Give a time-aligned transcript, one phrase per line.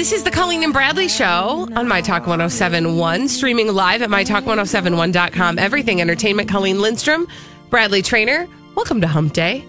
[0.00, 5.58] This is the Colleen and Bradley Show on My Talk 1071, streaming live at MyTalk1071.com.
[5.58, 6.48] Everything Entertainment.
[6.48, 7.28] Colleen Lindstrom,
[7.68, 8.48] Bradley Traynor.
[8.74, 9.62] Welcome to Hump Day.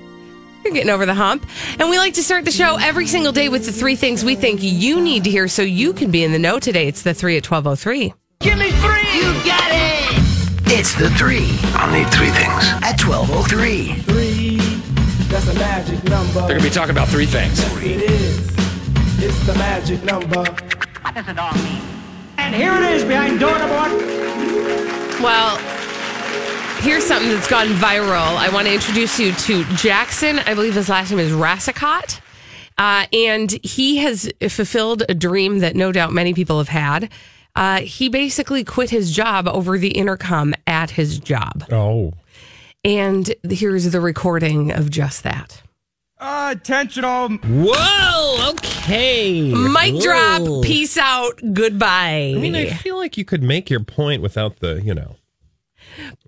[0.64, 1.46] You're getting over the hump.
[1.80, 4.36] And we like to start the show every single day with the three things we
[4.36, 6.88] think you need to hear so you can be in the know today.
[6.88, 8.14] It's the three at 1203.
[8.40, 9.14] Give me three!
[9.14, 10.72] You got it!
[10.72, 12.72] It's the three I'll need three things.
[12.84, 13.96] at 1203.
[14.04, 14.56] Three,
[15.28, 16.40] that's a magic number.
[16.48, 17.60] They're gonna be talking about three things.
[17.60, 18.61] Yes, it is.
[19.24, 20.40] It's the magic number.
[20.40, 21.80] What does it all mean?
[22.38, 23.92] And here it is behind door number one.
[25.22, 25.58] Well,
[26.82, 28.36] here's something that's gone viral.
[28.36, 30.40] I want to introduce you to Jackson.
[30.40, 32.20] I believe his last name is Rassicot.
[32.80, 37.12] Uh, and he has fulfilled a dream that no doubt many people have had.
[37.56, 41.66] Uh, he basically quit his job over the intercom at his job.
[41.72, 42.14] Oh.
[42.84, 45.62] And here's the recording of just that.
[46.22, 47.30] Attention all.
[47.30, 48.52] Whoa.
[48.52, 49.54] Okay.
[49.54, 50.02] Mic Whoa.
[50.02, 50.64] drop.
[50.64, 51.42] Peace out.
[51.54, 52.34] Goodbye.
[52.36, 55.16] I mean, I feel like you could make your point without the, you know,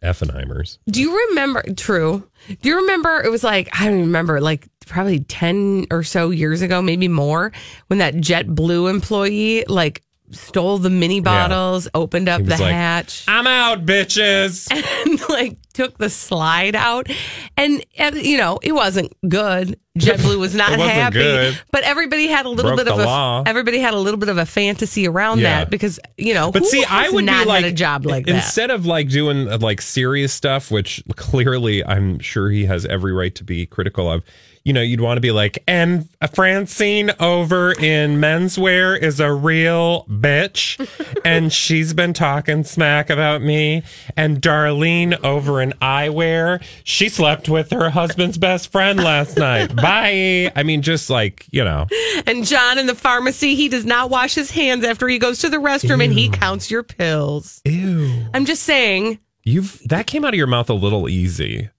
[0.04, 0.80] Effenheimers.
[0.90, 1.64] Do you remember?
[1.78, 2.28] True.
[2.62, 3.22] Do you remember?
[3.24, 4.42] It was like I don't even remember.
[4.42, 7.52] Like probably ten or so years ago, maybe more,
[7.88, 10.04] when that JetBlue employee like
[10.34, 14.68] stole the mini bottles, opened up the like, hatch, I'm out, bitches.
[15.06, 17.10] and like took the slide out,
[17.58, 19.80] and, and you know it wasn't good.
[19.98, 21.60] JetBlue was not happy, good.
[21.72, 23.44] but everybody had a little Broke bit of a law.
[23.46, 25.60] everybody had a little bit of a fantasy around Yeah.
[25.60, 26.52] that because you know.
[26.52, 28.36] But who see, I would not be like a job like that.
[28.36, 33.14] instead of like doing uh, like serious stuff, which clearly I'm sure he has every
[33.14, 34.24] right to be critical of.
[34.66, 40.06] You know, you'd want to be like, and Francine over in menswear is a real
[40.06, 40.80] bitch,
[41.26, 43.84] and she's been talking smack about me.
[44.16, 49.76] And Darlene over in eyewear, she slept with her husband's best friend last night.
[49.76, 50.52] Bye.
[50.56, 51.88] I mean, just like you know,
[52.26, 55.50] And John in the pharmacy, he does not wash his hands after he goes to
[55.50, 57.62] the restroom and he counts your pills.
[57.66, 58.28] ew.
[58.34, 61.70] I'm just saying, You've that came out of your mouth a little easy.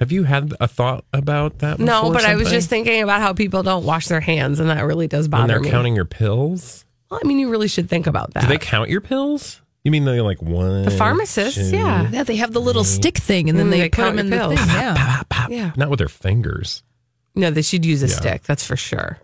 [0.00, 1.78] Have you had a thought about that?
[1.78, 4.68] no, before, but I was just thinking about how people don't wash their hands, and
[4.70, 5.70] that really does when bother they're me.
[5.70, 6.84] counting your pills.
[7.10, 8.40] well, I mean, you really should think about that.
[8.42, 9.60] Do they count your pills?
[9.84, 10.82] You mean they like one?
[10.82, 12.08] the pharmacists, two, yeah.
[12.10, 14.26] Yeah, they have the little stick thing, and then Mm, they, they put count them
[14.26, 14.66] in your the pills.
[14.66, 14.76] thing.
[14.76, 14.94] Yeah.
[14.96, 15.50] Pop, pop.
[15.50, 15.72] Yeah.
[15.76, 16.82] Not with their fingers.
[17.34, 18.14] No, they should use a Yeah.
[18.14, 19.18] stick, that's for sure.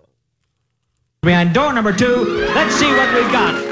[1.23, 2.47] Behind door number two.
[2.55, 3.70] Let's see what we've got.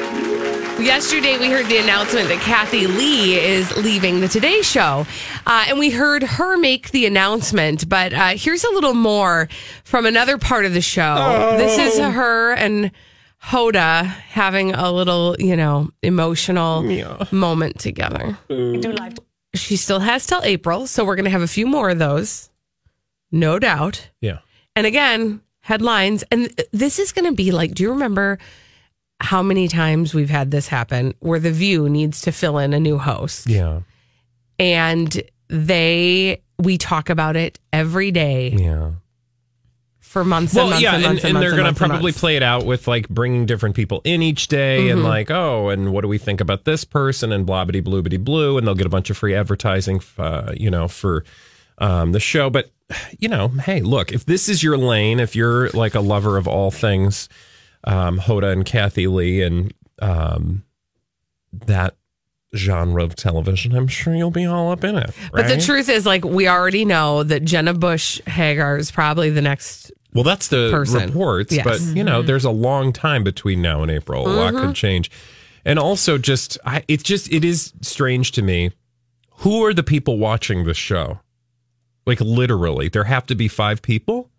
[0.80, 5.06] Yesterday, we heard the announcement that Kathie Lee is leaving the Today Show.
[5.44, 7.88] Uh, and we heard her make the announcement.
[7.88, 9.48] But uh, here's a little more
[9.82, 11.56] from another part of the show.
[11.58, 12.92] This is her and
[13.42, 16.84] Hoda having a little, you know, emotional
[17.32, 18.38] moment together.
[19.54, 20.86] She still has till April.
[20.86, 22.50] So we're going to have a few more of those,
[23.32, 24.10] no doubt.
[24.20, 24.38] Yeah.
[24.76, 26.22] And again, headlines.
[26.30, 28.38] And this is going to be like, do you remember
[29.20, 32.80] how many times we've had this happen where The View needs to fill in a
[32.80, 33.48] new host?
[33.48, 33.80] Yeah.
[34.58, 38.92] And they, we talk about it every day Yeah.
[40.00, 41.78] for months and Well, months yeah, and and, months and, and, they're and going to
[41.78, 45.08] probably play it out with like bringing different people in each day and Mm-hmm.
[45.08, 48.16] like, oh, and what do we think about this person and blah bitty blue bitty
[48.18, 51.24] blue, and they'll get a bunch of free advertising, uh, you know, for
[51.78, 52.50] um, the show.
[52.50, 52.70] But
[53.18, 56.46] you know, hey, look, if this is your lane, if you're like a lover of
[56.48, 57.28] all things
[57.84, 60.64] um, Hoda and Kathie Lee and um,
[61.52, 61.96] that
[62.56, 65.10] genre of television, I'm sure you'll be all up in it.
[65.32, 69.42] But the truth is, like, we already know that Jenna Bush Hager is probably the
[69.42, 69.92] next.
[70.14, 71.06] Well, that's the person.
[71.08, 71.64] reports, Yes.
[71.64, 74.26] but you know, there's a long time between now and April.
[74.26, 75.10] A lot could change,
[75.64, 78.72] and also just, I, it's just, it is strange to me.
[79.42, 81.20] Who are the people watching the show?
[82.06, 84.30] Like literally, there have to be five people.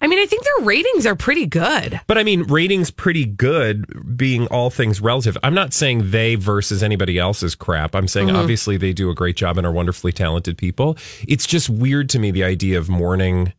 [0.00, 2.00] I mean, I think their ratings are pretty good.
[2.06, 5.36] But I mean, ratings pretty good, being all things relative.
[5.42, 7.94] I'm not saying they versus anybody else is crap.
[7.94, 8.36] I'm saying mm-hmm.
[8.36, 10.96] obviously they do a great job and are wonderfully talented people.
[11.26, 13.52] It's just weird to me the idea of morning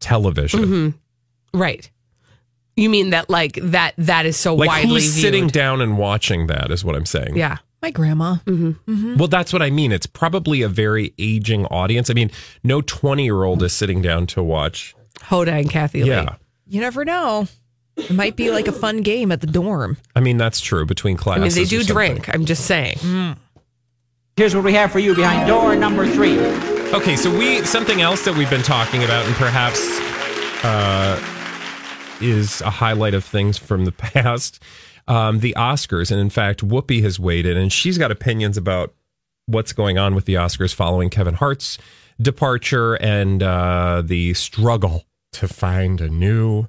[0.00, 0.60] television.
[0.60, 1.58] Mm-hmm.
[1.58, 1.90] Right.
[2.76, 5.22] You mean that like that that is so Like widely who's viewed?
[5.22, 7.36] sitting down and watching that is what I'm saying.
[7.36, 7.58] Yeah.
[7.82, 8.36] My grandma.
[8.46, 8.70] Mm-hmm.
[8.90, 9.16] Mm-hmm.
[9.16, 9.92] Well, that's what I mean.
[9.92, 12.10] It's probably a very aging audience.
[12.10, 12.30] I mean,
[12.64, 14.94] no 20 year old is sitting down to watch.
[15.20, 16.10] Hoda and Kathie Lee.
[16.10, 16.36] Yeah.
[16.66, 17.46] You never know.
[17.96, 19.96] It might be like a fun game at the dorm.
[20.14, 21.42] I mean, that's true between classes.
[21.42, 21.56] I classes.
[21.72, 22.28] mean, they do drink.
[22.32, 22.98] I'm just saying.
[23.00, 23.32] Hmm.
[24.36, 26.38] Here's what we have for you behind door number three.
[26.94, 29.80] Okay, so we something else that we've been talking about, and perhaps
[30.64, 31.20] uh,
[32.20, 34.62] is a highlight of things from the past,
[35.08, 36.12] um, the Oscars.
[36.12, 38.94] And in fact, Whoopi has weighed in, and she's got opinions about
[39.46, 41.78] what's going on with the Oscars following Kevin Hart's
[42.20, 46.66] departure and uh, the struggle to find a new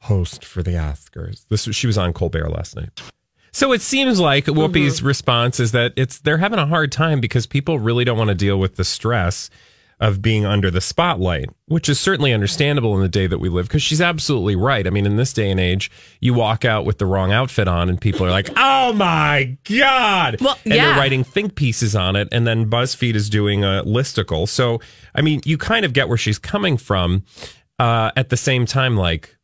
[0.00, 1.46] host for the Oscars.
[1.48, 3.00] This she was on Colbert last night.
[3.52, 7.46] So it seems like Whoopi's response is that it's they're having a hard time because
[7.46, 9.50] people really don't want to deal with the stress
[10.02, 13.68] of being under the spotlight, which is certainly understandable in the day that we live
[13.68, 14.84] because she's absolutely right.
[14.84, 17.88] I mean, in this day and age, you walk out with the wrong outfit on
[17.88, 20.86] and people are like, "Oh my god!" Well, and yeah.
[20.88, 24.48] they're writing think pieces on it, and then BuzzFeed is doing a listicle.
[24.48, 24.80] So,
[25.14, 27.22] I mean, you kind of get where she's coming from.
[27.78, 29.36] Uh, at the same time, like.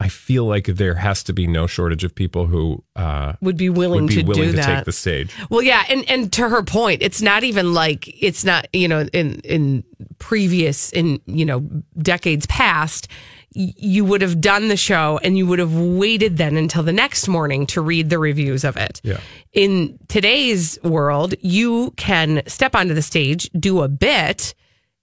[0.00, 3.68] I feel like there has to be no shortage of people who uh, Would be
[3.68, 4.76] willing would be to willing do to that.
[4.76, 5.34] take the stage.
[5.50, 9.08] Well, yeah, and and to her point, it's not even like it's not you know
[9.12, 9.82] in in
[10.18, 11.60] previous in you know
[12.00, 13.08] decades past,
[13.50, 17.26] you would have done the show and you would have waited then until the next
[17.26, 19.00] morning to read the reviews of it.
[19.02, 19.18] Yeah.
[19.52, 24.54] In today's world, you can step onto the stage, do a bit.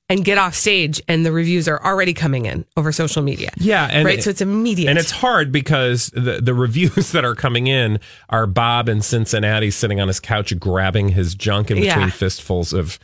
[0.08, 3.50] And get off stage, and the reviews are already coming in over social media.
[3.58, 4.22] Yeah, and right.
[4.22, 8.00] So it's immediate, And it's hard because the the reviews that are coming in
[8.30, 12.10] are Bob in Cincinnati sitting on his couch grabbing his junk in between Yeah.
[12.12, 13.00] fistfuls of,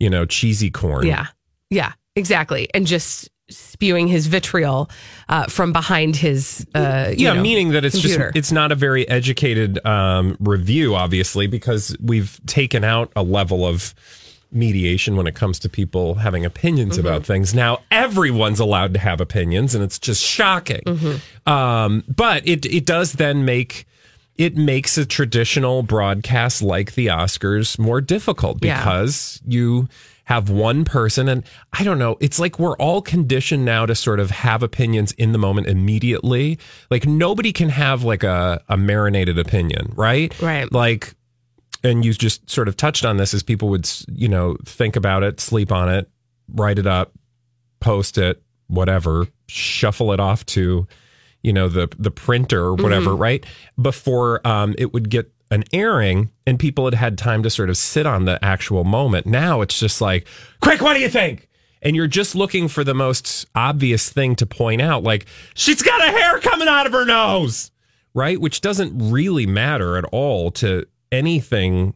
[0.00, 1.06] you know, cheesy corn.
[1.06, 1.26] Yeah,
[1.68, 4.88] yeah, exactly, and just spewing his vitriol
[5.28, 6.66] uh, from behind his.
[6.74, 8.28] Uh, you yeah, know, meaning that it's computer.
[8.28, 13.66] just it's not a very educated um, review, obviously, because we've taken out a level
[13.66, 13.94] of
[14.52, 17.06] mediation when it comes to people having opinions Mm-hmm.
[17.06, 17.54] about things.
[17.54, 20.82] Now everyone's allowed to have opinions, and it's just shocking.
[20.86, 21.50] Mm-hmm.
[21.52, 23.86] Um, but it it does then make
[24.36, 28.78] it makes a traditional broadcast like the Oscars more difficult Yeah.
[28.78, 29.88] because you
[30.24, 34.18] have one person and I don't know, it's like we're all conditioned now to sort
[34.20, 36.58] of have opinions in the moment immediately.
[36.90, 40.38] Like nobody can have like a, a marinated opinion, right?
[40.42, 40.70] Right.
[40.70, 41.14] Like
[41.86, 45.22] and you just sort of touched on this as people would, you know, think about
[45.22, 46.10] it, sleep on it,
[46.52, 47.12] write it up,
[47.80, 50.86] post it, whatever, shuffle it off to,
[51.42, 53.46] you know, the the printer or whatever, right?
[53.80, 57.76] Before um, it would get an airing and people had had time to sort of
[57.76, 59.26] sit on the actual moment.
[59.26, 60.26] Now it's just like,
[60.60, 61.48] quick, what do you think?
[61.82, 66.00] And you're just looking for the most obvious thing to point out, like she's got
[66.00, 67.70] a hair coming out of her nose,
[68.12, 68.40] right?
[68.40, 70.86] Which doesn't really matter at all to
[71.16, 71.94] anything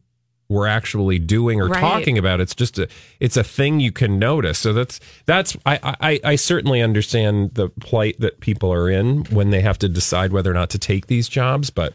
[0.49, 1.81] we're actually doing or Right.
[1.81, 2.41] talking about.
[2.41, 2.89] It's just a
[3.21, 4.59] it's a thing you can notice.
[4.59, 9.51] So that's that's I, I I certainly understand the plight that people are in when
[9.51, 11.95] they have to decide whether or not to take these jobs, but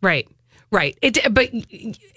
[0.00, 0.28] Right.
[0.70, 0.98] Right.
[1.00, 1.50] It, but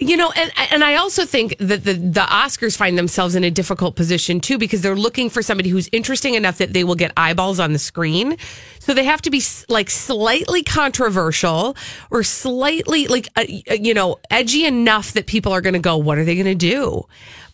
[0.01, 3.51] you know, and and I also think that the the Oscars find themselves in a
[3.51, 7.13] difficult position too because they're looking for somebody who's interesting enough that they will get
[7.15, 8.35] eyeballs on the screen.
[8.79, 11.77] So they have to be like slightly controversial
[12.09, 16.17] or slightly like uh, you know edgy enough that people are going to go, "What
[16.17, 17.05] are they going to do?"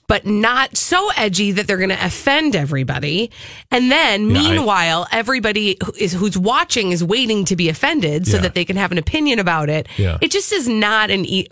[0.08, 3.30] But not so edgy that they're going to offend everybody.
[3.72, 8.26] And then, Yeah, I- meanwhile, everybody who is who's watching is waiting to be offended
[8.26, 8.44] so Yeah.
[8.44, 9.88] that they can have an opinion about it.
[9.98, 10.18] Yeah.
[10.22, 11.48] It just is not an e-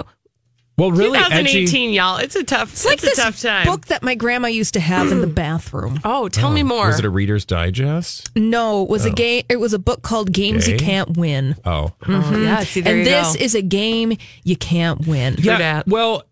[0.78, 1.96] well, really 2018, edgy.
[1.96, 2.18] y'all.
[2.18, 2.74] It's a tough.
[2.74, 3.66] It's like a this tough time.
[3.66, 6.02] book that my grandma used to have in the bathroom.
[6.04, 6.66] Oh, tell me oh.
[6.66, 6.88] more.
[6.88, 8.30] Was it a Reader's Digest?
[8.36, 9.14] No, it was a oh.
[9.14, 9.44] game.
[9.48, 11.56] It was a book called Games You Can't Win.
[11.66, 12.44] Oh, Oh, mm-hmm.
[12.44, 13.42] yeah, see, there and you this go.
[13.44, 15.36] is a game you can't win.
[15.40, 15.58] Yeah.
[15.58, 15.88] dat.
[15.88, 16.24] Well,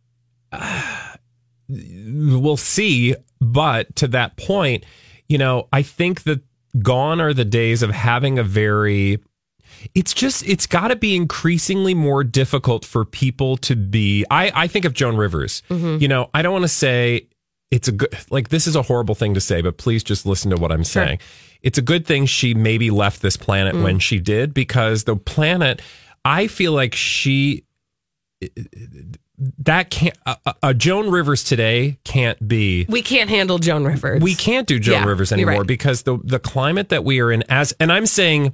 [1.69, 3.15] we'll see.
[3.39, 4.85] But to that point,
[5.27, 6.41] you know, I think that
[6.81, 9.19] gone are the days of having a very.
[9.93, 14.23] It's just, it's got to be increasingly more difficult for people to be.
[14.31, 15.61] I, I think of Joan Rivers.
[15.69, 16.01] Mm-hmm.
[16.01, 17.27] You know, I don't want to say
[17.69, 20.51] it's a good, like, this is a horrible thing to say, but please just listen
[20.51, 21.19] to what I'm saying.
[21.63, 24.01] It's a good thing she maybe left this planet when mm.
[24.01, 25.81] she did because the planet,
[26.23, 27.65] I feel like she
[29.59, 32.85] that can't a, a- a Joan Rivers today can't be.
[32.89, 34.21] we can't handle Joan Rivers.
[34.21, 35.67] We can't do Joan Yeah, Rivers anymore right.
[35.67, 38.53] because the the climate that we are in as and I'm saying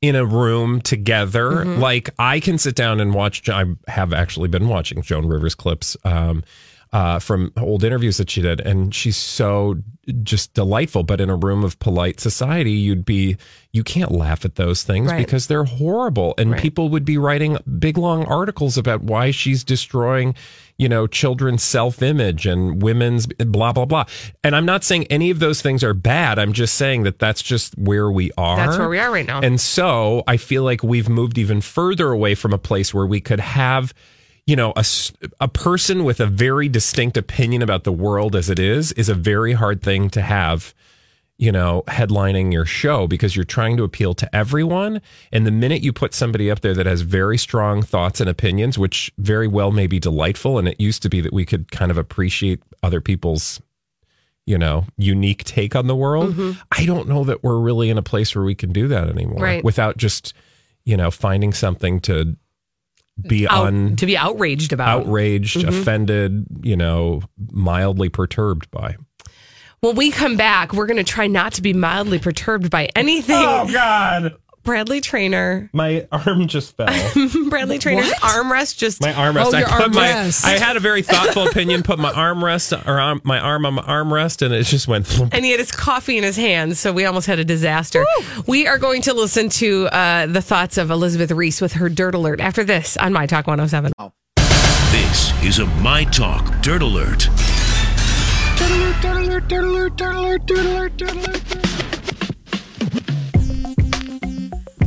[0.00, 1.80] in a room together Mm-hmm.
[1.80, 5.96] like I can sit down and watch I have actually been watching Joan Rivers clips
[6.04, 6.44] um
[6.92, 9.76] uh, from old interviews that she did, and she's so
[10.22, 11.02] just delightful.
[11.02, 13.36] But in a room of polite society, you'd be
[13.72, 15.18] you can't laugh at those things Right.
[15.24, 20.34] because they're horrible, and people would be writing big long articles about why she's destroying
[20.80, 24.04] you know, children's self image and women's blah, blah, blah.
[24.44, 26.38] And I'm not saying any of those things are bad.
[26.38, 28.56] I'm just saying that that's just where we are.
[28.56, 29.40] That's where we are right now.
[29.40, 33.20] And so I feel like we've moved even further away from a place where we
[33.20, 33.92] could have,
[34.48, 34.84] you know, a,
[35.40, 39.14] a person with a very distinct opinion about the world as it is, is a
[39.14, 40.74] very hard thing to have
[41.40, 45.00] you know, headlining your show because you're trying to appeal to everyone.
[45.30, 48.76] And the minute you put somebody up there that has very strong thoughts and opinions,
[48.76, 51.92] which very well may be delightful, and it used to be that we could kind
[51.92, 53.60] of appreciate other people's,
[54.46, 56.34] you know, unique take on the world.
[56.34, 56.60] Mm-hmm.
[56.72, 59.40] I don't know that we're really in a place where we can do that anymore
[59.40, 59.62] Right.
[59.62, 60.34] without just,
[60.84, 62.36] you know, finding something to
[63.26, 64.88] be Out- un to be outraged about.
[64.88, 65.68] outraged, mm-hmm.
[65.68, 68.96] offended, you know, mildly perturbed by.
[69.80, 73.36] When we come back, we're going to try not to be mildly perturbed by anything.
[73.38, 74.34] Oh, God.
[74.68, 76.88] Bradley Traynor, My arm just fell.
[77.48, 79.46] Bradley Traynor's armrest just My armrest.
[79.46, 80.08] Oh, I your put my.
[80.08, 80.44] armrest.
[80.44, 81.82] I had a very thoughtful opinion.
[81.82, 85.18] Put my armrest or arm, my arm on my armrest, and it just went.
[85.32, 88.04] and he had his coffee in his hands, so we almost had a disaster.
[88.46, 92.14] We are going to listen to uh, the thoughts of Elizabeth Reese with her dirt
[92.14, 93.92] alert after this on My Talk 107.
[94.90, 97.30] This is a My Talk Dirt Alert.
[98.58, 101.67] Dirt alert, dirt alert, dirt alert, dirt alert, dirt alert, Dirt Alert.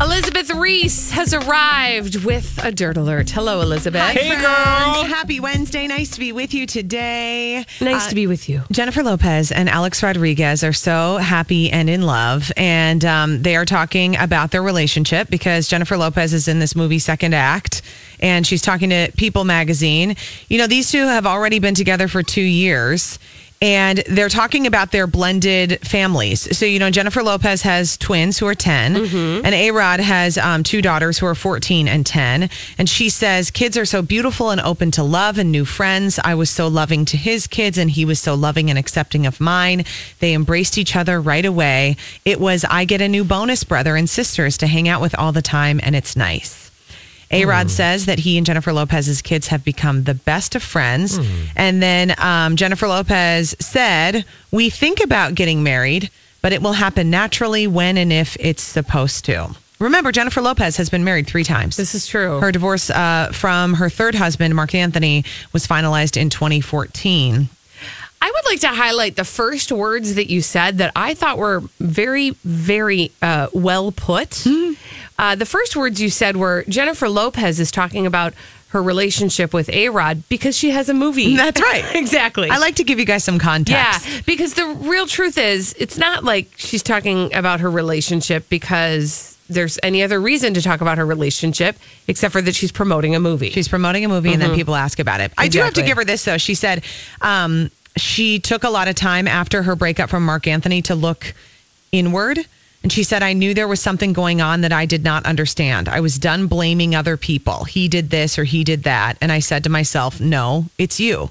[0.02, 3.30] Elizabeth Reese has arrived with a dirt alert.
[3.30, 4.02] Hello, Elizabeth.
[4.02, 5.04] Hey, girl.
[5.04, 5.86] Happy Wednesday.
[5.86, 7.64] Nice to be with you today.
[7.80, 8.64] Nice to be with you.
[8.72, 13.66] Jennifer Lopez and Alex Rodriguez are so happy and in love, and um, they are
[13.66, 17.84] talking about their relationship because Jennifer Lopez is in this movie Second Act,
[18.20, 20.16] and she's talking to People magazine.
[20.50, 23.20] You know, these two have already been together for two years.
[23.62, 26.58] And they're talking about their blended families.
[26.58, 28.96] So, you know, Jennifer Lopez has twins who are 10,
[29.46, 32.50] and A Rod has um, two daughters who are 14 and 10.
[32.80, 36.20] And she says, Kids are so beautiful and open to love and new friends.
[36.24, 39.40] I was so loving to his kids, and he was so loving and accepting of
[39.40, 39.86] mine.
[40.20, 41.98] They embraced each other right away.
[42.26, 45.32] It was, I get a new bonus brother and sisters to hang out with all
[45.32, 46.61] the time, and it's nice.
[47.32, 51.18] A Rod says that he and Jennifer Lopez's kids have become the best of friends.
[51.56, 56.10] And then um, Jennifer Lopez said, We think about getting married,
[56.42, 59.56] but it will happen naturally when and if it's supposed to.
[59.80, 61.76] Remember, Jennifer Lopez has been married three times.
[61.76, 62.40] This is true.
[62.40, 67.50] Her divorce uh, from her third husband, Marc Anthony, was finalized in 2014.
[68.24, 71.64] I would like to highlight the first words that you said that I thought were
[71.80, 74.46] very, very uh, well put.
[75.22, 78.34] Uh, the first words you said were Jennifer Lopez is talking about
[78.70, 81.36] her relationship with A Rod because she has a movie.
[81.38, 81.86] That's right.
[81.96, 82.50] exactly.
[82.50, 84.10] I like to give you guys some context.
[84.10, 89.38] Yeah, because the real truth is, it's not like she's talking about her relationship because
[89.48, 91.76] there's any other reason to talk about her relationship
[92.08, 93.52] except for that she's promoting a movie.
[93.52, 95.34] She's promoting a movie and then people ask about it.
[95.38, 96.40] I do have to give her this though.
[96.40, 96.84] She said
[97.22, 101.36] um, she took a lot of time after her breakup from Marc Anthony to look
[101.92, 102.40] inward.
[102.84, 105.88] And she said, I knew there was something going on that I did not understand.
[105.88, 107.64] I was done blaming other people.
[107.66, 109.18] He did this or he did that.
[109.22, 111.30] And I said to myself, no, it's you.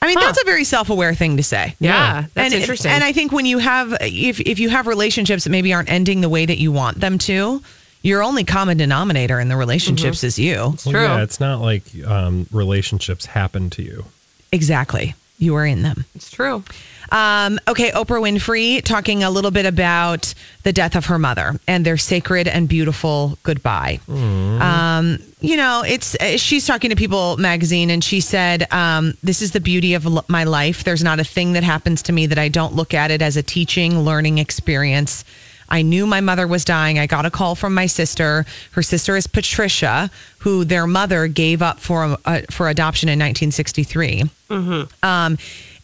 [0.00, 0.26] I mean, Huh.
[0.26, 1.76] that's a very self-aware thing to say.
[1.78, 2.90] Yeah, that's and, interesting.
[2.90, 6.20] And I think when you have, if if you have relationships that maybe aren't ending
[6.22, 7.62] the way that you want them to,
[8.02, 10.56] your only common denominator in the relationships is you.
[10.56, 11.02] Well, True.
[11.02, 14.04] yeah, it's not like um, relationships happen to you.
[14.50, 15.14] Exactly.
[15.42, 16.04] You are in them.
[16.14, 16.62] it's true.
[17.10, 20.32] Um, okay, Oprah Winfrey talking a little bit about
[20.62, 23.98] the death of her mother and their sacred and beautiful goodbye.
[24.08, 29.42] Um, you know, it's uh, she's talking to People magazine and she said, um, "This
[29.42, 30.84] is the beauty of my life.
[30.84, 33.36] There's not a thing that happens to me that I don't look at it as
[33.36, 35.24] a teaching, learning experience."
[35.72, 36.98] I knew my mother was dying.
[36.98, 38.44] I got a call from my sister.
[38.72, 44.24] Her sister is Patricia, who their mother gave up for uh, for adoption in 1963.
[45.02, 45.38] Um,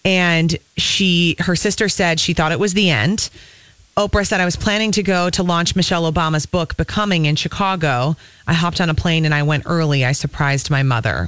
[0.04, 3.30] and she, her sister said she thought it was the end.
[3.96, 8.14] Oprah said, I was planning to go to launch Michelle Obama's book, Becoming, in Chicago.
[8.46, 10.04] I hopped on a plane and I went early.
[10.04, 11.26] I surprised my mother.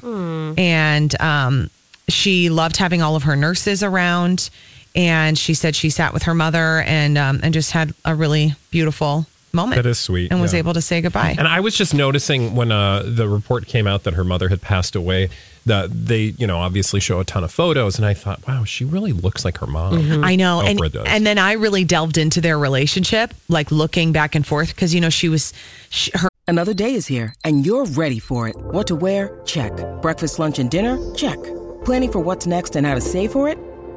[0.56, 1.68] And um,
[2.08, 4.50] she loved having all of her nurses around.
[4.94, 8.54] And she said she sat with her mother and um, and just had a really
[8.70, 9.82] beautiful moment.
[9.82, 10.60] That is sweet, And was yeah.
[10.60, 11.34] able to say goodbye.
[11.38, 14.60] And I was just noticing when uh, the report came out that her mother had
[14.60, 15.28] passed away,
[15.66, 18.84] that they, you know, obviously show a ton of photos, and I thought, wow, she
[18.84, 20.24] really looks like her mom.
[20.24, 20.60] I know.
[20.60, 21.04] And, does.
[21.06, 25.00] and then I really delved into their relationship, like looking back and forth, because, you
[25.00, 25.52] know, she was,
[25.90, 28.56] she, her Another day is here, and you're ready for it.
[28.56, 29.40] What to wear?
[29.44, 29.72] Check.
[30.02, 30.98] Breakfast, lunch, and dinner?
[31.14, 31.38] Check.
[31.84, 33.56] Planning for what's next and how to save for it?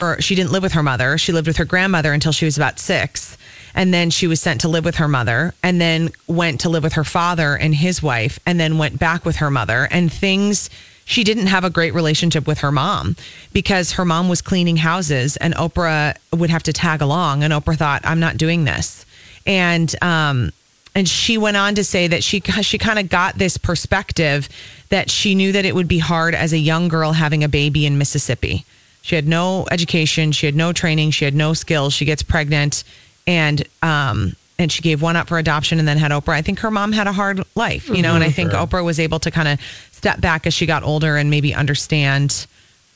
[0.00, 1.18] Or she didn't live with her mother.
[1.18, 3.36] She lived with her grandmother until she was about six.
[3.74, 6.82] And then she was sent to live with her mother and then went to live
[6.82, 9.88] with her father and his wife and then went back with her mother.
[9.90, 10.70] And things,
[11.04, 13.16] she didn't have a great relationship with her mom
[13.52, 17.44] because her mom was cleaning houses and Oprah would have to tag along.
[17.44, 19.06] And Oprah thought, I'm not doing this.
[19.46, 20.52] And, um,
[20.94, 24.48] and she went on to say that she she kind of got this perspective
[24.88, 27.86] that she knew that it would be hard as a young girl having a baby
[27.86, 28.64] in Mississippi.
[29.02, 31.92] She had no education, she had no training, she had no skills.
[31.94, 32.84] She gets pregnant
[33.26, 36.34] and um and she gave one up for adoption and then had Oprah.
[36.34, 38.66] I think her mom had a hard life, you know, and I think Sure.
[38.66, 39.58] Oprah was able to kind of
[39.92, 42.46] step back as she got older and maybe understand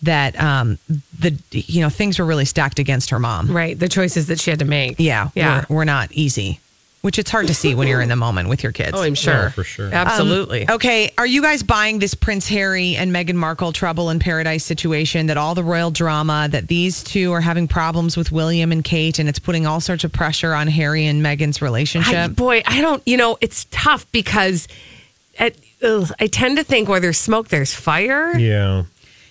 [0.02, 0.78] that um
[1.18, 3.50] the you know things were really stacked against her mom.
[3.50, 3.78] Right.
[3.78, 4.96] The choices that she had to make.
[4.98, 5.64] Yeah, Yeah.
[5.70, 6.60] were, were not easy,
[7.04, 8.92] which it's hard to see when you're in the moment with your kids.
[8.94, 9.42] Oh, I'm sure.
[9.42, 9.92] No, for sure.
[9.92, 10.66] Absolutely.
[10.66, 14.64] Um, okay, are you guys buying this Prince Harry and Meghan Markle trouble in paradise
[14.64, 15.26] situation?
[15.26, 19.18] That all the royal drama, that these two are having problems with William and Kate,
[19.18, 22.14] and it's putting all sorts of pressure on Harry and Meghan's relationship?
[22.14, 24.66] I, boy, I don't, you know, it's tough because
[25.38, 28.34] at, ugh, I tend to think where there's smoke, there's fire.
[28.38, 28.84] Yeah.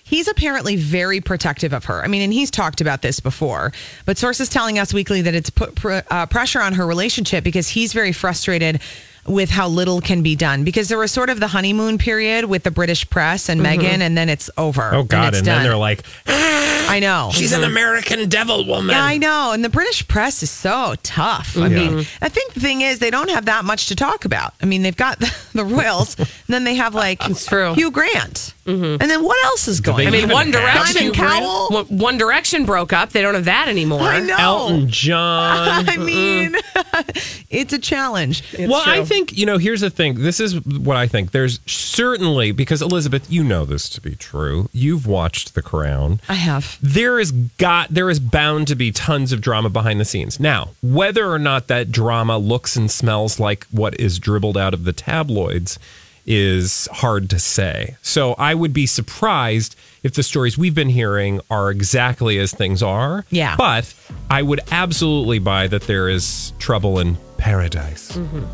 [0.04, 2.04] He's apparently very protective of her.
[2.04, 3.72] I mean, and he's talked about this before,
[4.04, 7.68] but sources telling Us Weekly that it's put pr- uh, pressure on her relationship because
[7.68, 8.80] he's very frustrated
[9.26, 10.64] with how little can be done.
[10.64, 13.80] Because there was sort of the honeymoon period with the British press and mm-hmm.
[13.80, 14.94] Meghan, and then it's over.
[14.94, 15.28] Oh God!
[15.28, 17.30] it's And, then they're like, I know.
[17.32, 17.70] "She's an mm-hmm.
[17.70, 19.52] American devil woman." Yeah, I know.
[19.52, 21.56] And the British press is so tough.
[21.56, 21.96] I mm-hmm.
[21.96, 24.54] mean, I think the thing is they don't have that much to talk about.
[24.60, 28.53] I mean, they've got the, the royals, and then they have like Hugh Grant.
[28.64, 29.02] Mm-hmm.
[29.02, 31.12] And then what else is going I mean, One Direction.
[31.12, 31.68] Cowell.
[31.70, 33.10] One- One Direction broke up.
[33.10, 34.00] They don't have that anymore.
[34.00, 34.36] I know.
[34.38, 35.88] Elton John.
[35.88, 37.44] I mean, mm.
[37.50, 38.42] it's a challenge.
[38.58, 40.14] well, I think, you know, here's the thing.
[40.22, 41.32] This is what I think.
[41.32, 44.68] There's certainly, because Elizabeth, you know this to be true.
[44.72, 46.20] You've watched The Crown.
[46.28, 46.78] I have.
[46.82, 50.40] There is got there is bound to be tons of drama behind the scenes.
[50.40, 54.84] Now, whether or not that drama looks and smells like what is dribbled out of
[54.84, 55.78] the tabloids
[56.26, 57.96] is hard to say.
[58.02, 62.82] So I would be surprised if the stories we've been hearing are exactly as things
[62.82, 63.24] are.
[63.30, 63.56] Yeah.
[63.56, 63.92] But
[64.30, 68.12] I would absolutely buy that there is trouble in paradise.
[68.12, 68.44] Mm-hmm.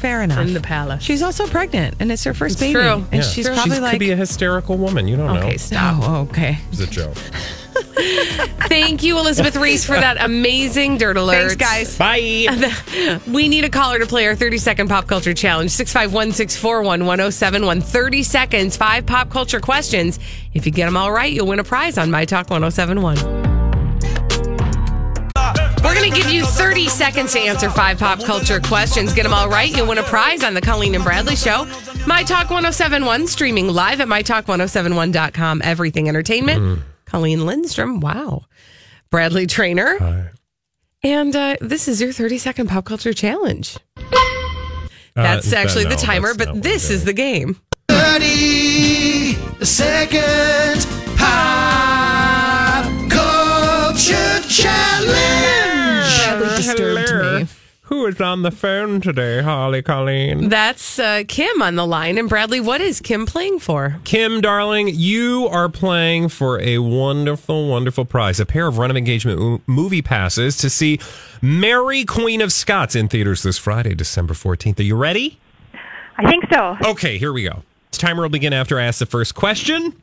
[0.00, 0.38] Fair enough.
[0.38, 1.02] In the palace.
[1.02, 2.72] She's also pregnant, and it's her first It's baby.
[2.74, 3.04] true.
[3.12, 3.20] And Yeah.
[3.22, 3.54] she's True.
[3.54, 5.06] probably She like, could be a hysterical woman.
[5.06, 5.40] You don't know.
[5.40, 6.02] Okay, stop.
[6.02, 6.58] oh, okay.
[6.72, 7.16] It's a joke.
[8.68, 11.58] Thank you, Elizabeth Reese, for that amazing dirt alert.
[11.58, 11.98] Thanks, guys.
[11.98, 12.46] Bye.
[13.26, 15.70] We need a caller to play our 30 second pop culture challenge.
[15.70, 17.80] 651 641 1071.
[17.80, 20.18] 30 seconds, five pop culture questions.
[20.54, 23.16] If you get them all right, you'll win a prize on My Talk 1071.
[25.82, 29.12] We're going to give you 30 seconds to answer five pop culture questions.
[29.12, 29.74] Get them all right.
[29.74, 31.64] You'll win a prize on the Colleen and Bradley Show.
[32.06, 35.62] My Talk 1071, streaming live at MyTalk1071.com.
[35.64, 36.82] Everything Entertainment.
[37.10, 38.00] Colleen Lindstrom.
[38.00, 38.44] Wow.
[39.10, 40.30] Bradley Traynor.
[41.02, 43.76] And uh, this is your 30 second pop culture challenge.
[45.16, 47.56] That's Uh, actually no, the timer, but this is the game.
[47.88, 56.16] 30 seconds pop culture challenge.
[56.28, 57.38] Bradley disturbed Hello.
[57.40, 57.46] me.
[57.90, 60.48] Who is on the phone today, Holly Colleen?
[60.48, 62.18] That's uh, Kim on the line.
[62.18, 63.98] And Bradley, what is Kim playing for?
[64.04, 68.96] Kim, darling, you are playing for a wonderful, wonderful prize a pair of run of
[68.96, 71.00] engagement movie passes to see
[71.42, 74.78] Mary, Queen of Scots in theaters this Friday, December 14th.
[74.78, 75.40] Are you ready?
[76.16, 76.76] I think so.
[76.84, 77.64] Okay, here we go.
[77.90, 80.00] Timer will begin after I ask the first question.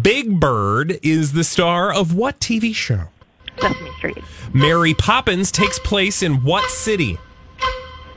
[0.00, 3.08] Big Bird is the star of what TV show?
[3.60, 4.24] Sesame Street.
[4.52, 7.18] Mary Poppins takes place in what city?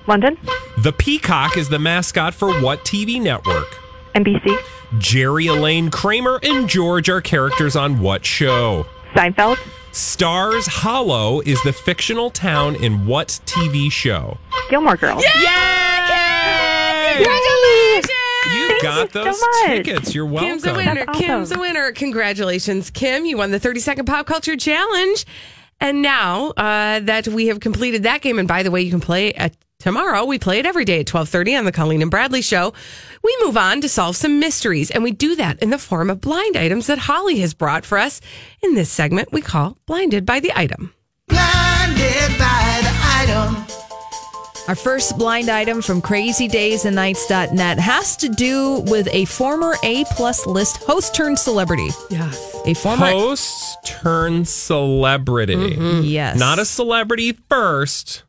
[0.08, 0.38] London.
[0.78, 3.68] The Peacock is the mascot for what TV network?
[4.16, 4.58] NBC.
[4.98, 8.86] Jerry, Elaine, Kramer, and George are characters on what show?
[9.16, 9.58] Seinfeld.
[9.92, 14.38] Stars Hollow is the fictional town in what TV show?
[14.70, 15.24] Gilmore Girls.
[17.16, 18.23] Congratulations!
[18.52, 19.66] You got so those much.
[19.68, 20.16] tickets.
[20.16, 20.50] You're welcome.
[20.50, 21.06] Kim's a winner.
[21.06, 21.92] That's Kim's a winner.
[21.92, 23.26] Congratulations, Kim.
[23.26, 25.26] You won the 30 second pop culture challenge.
[25.80, 29.02] And now uh, that we have completed that game, and by the way, you can
[29.02, 30.24] play at tomorrow.
[30.24, 32.74] We play it every day at 1230 on the Colleen and Bradley show.
[33.22, 36.22] We move on to solve some mysteries, and we do that in the form of
[36.22, 38.22] blind items that Holly has brought for us.
[38.62, 40.94] In this segment, we call Blinded by the Item.
[41.28, 41.63] Blinded
[44.68, 50.78] Our first blind item from crazydaysandnights.net has to do with a former A plus list
[50.84, 51.90] host turned celebrity.
[52.10, 52.56] Yes.
[52.66, 55.56] A former host turned celebrity.
[55.56, 56.02] Mm-hmm.
[56.06, 56.40] Yes.
[56.40, 58.24] Not a celebrity first.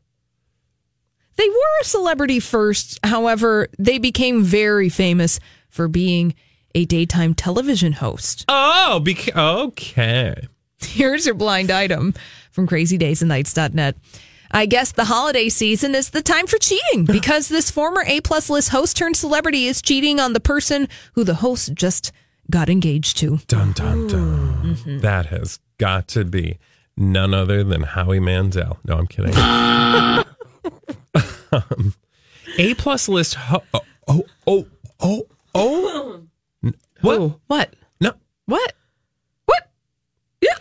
[1.37, 2.99] They were a celebrity first.
[3.05, 6.35] However, they became very famous for being
[6.73, 8.43] a daytime television host.
[8.49, 9.35] Oh, beca-
[9.67, 10.47] okay.
[10.81, 12.13] Here's your blind item
[12.51, 13.95] from crazydaysandnights.net.
[14.55, 18.49] I guess the holiday season is the time for cheating because this former A plus
[18.49, 22.13] list host turned celebrity is cheating on the person who the host just
[22.49, 23.39] got engaged to.
[23.47, 24.53] Dun dun dun.
[24.63, 24.99] Mm-hmm.
[24.99, 26.57] That has got to be
[26.95, 28.79] none other than Howie Mandel.
[28.85, 29.33] No, I'm kidding.
[31.51, 31.93] Um,
[32.57, 33.35] A plus list.
[33.35, 34.67] Ho- oh, oh, oh,
[34.99, 36.21] oh, oh.
[37.01, 37.19] What?
[37.19, 37.73] Ooh, what?
[38.01, 38.11] No.
[38.45, 38.73] What?
[39.45, 39.69] What?
[40.41, 40.55] Yeah.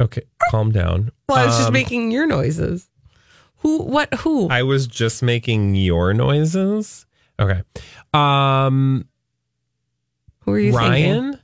[0.00, 1.10] Okay, calm down.
[1.26, 2.86] Well, I was just Um, making your noises.
[3.66, 3.82] Who?
[3.82, 4.14] What?
[4.20, 4.48] Who?
[4.48, 7.04] I was just making your noises.
[7.40, 7.62] Okay.
[8.14, 9.08] Um,
[10.42, 10.90] who are you thinking?
[11.32, 11.40] Ryan.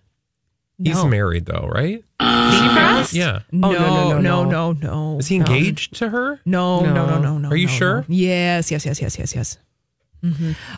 [0.80, 1.08] He's No.
[1.08, 2.04] married though, right?
[2.20, 3.12] Seacrest?
[3.12, 3.40] Yeah.
[3.50, 4.72] No, Oh, no, no, no, no, no.
[4.72, 5.18] no, no.
[5.18, 6.38] Is he engaged to her?
[6.46, 7.18] No, no, no, No.
[7.20, 7.48] no, no.
[7.48, 7.96] Are you no, sure?
[8.02, 8.04] no.
[8.08, 9.58] Yes, yes, yes, yes, yes, yes.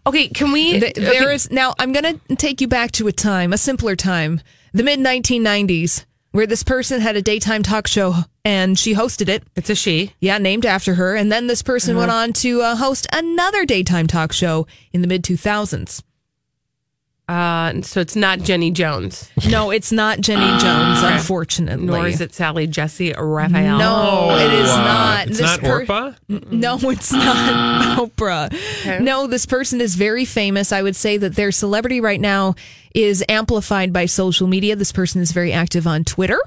[0.07, 0.81] Okay, can we?
[0.81, 1.35] Th- There okay.
[1.35, 1.75] is now.
[1.79, 4.41] I'm going to take you back to a time, a simpler time,
[4.73, 9.43] the mid 1990s, where this person had a daytime talk show and she hosted it.
[9.57, 10.13] It's a she.
[10.21, 11.15] Yeah, named after her.
[11.17, 15.09] And then this person went on to uh, host another daytime talk show in the
[15.09, 16.03] mid 2000s.
[17.27, 21.87] Uh, so it's not Jenny Jones, No, it's not Jenny Jones, unfortunately.
[21.87, 23.79] nor is it Sally Jessy Raphael.
[23.79, 25.29] No, it is not.
[25.29, 26.13] It's This not per- Orpah.
[26.29, 29.01] No, it's not Oprah.
[29.01, 30.71] No, this person is very famous.
[30.71, 32.57] I would say that their celebrity right now
[32.95, 34.77] is amplified by social media.
[34.77, 36.39] This person is very active on Twitter.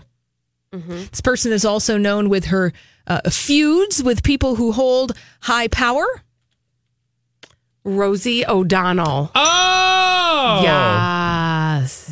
[0.71, 2.73] This person is also known with her
[3.07, 6.05] uh, feuds with people who hold high power.
[7.83, 9.31] Rosie O'Donnell.
[9.33, 11.46] Oh, Yes.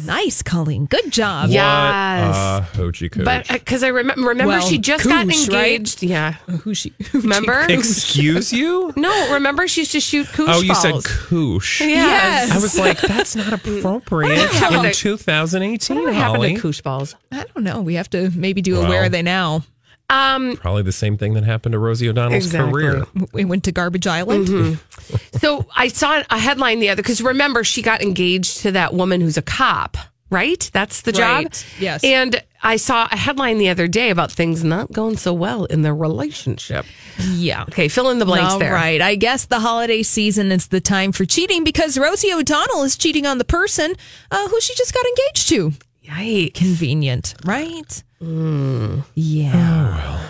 [0.05, 0.85] Nice, Colleen.
[0.85, 1.49] Good job.
[1.49, 2.27] Yeah.
[2.27, 2.35] Yes.
[2.35, 3.25] Uh, hoochie cooch.
[3.25, 5.71] But because I remember, remember Well, she just got Koosh, right?
[5.73, 6.03] engaged.
[6.03, 6.33] Yeah.
[6.61, 6.93] Who's she?
[7.13, 7.65] Remember?
[7.69, 8.93] Excuse you?
[8.97, 11.07] no, remember she used to shoot koosh Oh, you said balls.
[11.07, 11.81] koosh.
[11.81, 12.51] Yes.
[12.51, 16.55] I was like, that's not appropriate happened in to- 2018, What happened Holly.
[16.55, 17.15] to koosh balls?
[17.31, 17.81] I don't know.
[17.81, 18.89] We have to maybe do a Well.
[18.89, 19.63] where are they now?
[20.09, 22.71] Um, Probably the same thing that happened to Rosie O'Donnell's Exactly.
[22.71, 23.05] career.
[23.33, 24.47] We went to Garbage Island.
[24.47, 25.37] Mm-hmm.
[25.39, 29.19] so I saw a headline the other because remember she got engaged to that woman
[29.21, 29.97] who's a cop,
[30.29, 30.69] right?
[30.73, 31.45] That's the job.
[31.45, 31.65] Right.
[31.79, 32.03] Yes.
[32.03, 35.81] And I saw a headline the other day about things not going so well in
[35.81, 36.85] their relationship.
[37.19, 37.63] Yeah.
[37.63, 38.73] Okay, fill in the blanks All there.
[38.73, 39.01] right.
[39.01, 43.25] I guess the holiday season is the time for cheating because Rosie O'Donnell is cheating
[43.25, 43.93] on the person
[44.31, 45.71] uh, who she just got engaged to.
[46.05, 46.53] Yikes.
[46.53, 48.03] Convenient, right?
[48.25, 49.03] Mm.
[49.13, 50.21] Yeah.